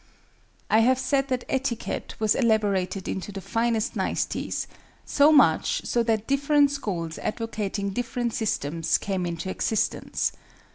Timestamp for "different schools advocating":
6.25-7.91